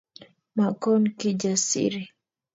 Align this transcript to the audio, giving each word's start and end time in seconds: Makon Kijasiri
Makon 0.57 1.03
Kijasiri 1.19 2.01